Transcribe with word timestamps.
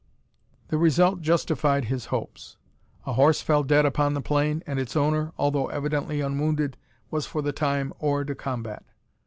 The 0.69 0.79
result 0.79 1.21
justified 1.21 1.85
his 1.85 2.05
hopes. 2.05 2.57
A 3.05 3.13
horse 3.13 3.43
fell 3.43 3.61
dead 3.61 3.85
upon 3.85 4.15
the 4.15 4.19
plain, 4.21 4.63
and 4.65 4.79
its 4.79 4.95
owner, 4.95 5.31
although 5.37 5.67
evidently 5.67 6.21
unwounded, 6.21 6.75
was 7.11 7.27
for 7.27 7.43
the 7.43 7.53
time 7.53 7.93
hors 7.99 8.23
de 8.25 8.33
combat. 8.33 8.83